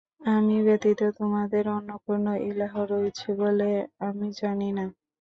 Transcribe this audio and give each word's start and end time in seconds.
আমি 0.31 0.55
ব্যতীত 0.65 1.01
তোমাদের 1.19 1.63
অন্য 1.75 1.89
কোন 2.05 2.23
ইলাহ 2.49 2.73
রয়েছে 2.91 3.29
বলে 3.41 3.69
আমি 4.07 4.27
জানি 4.39 4.69
না। 4.71 4.85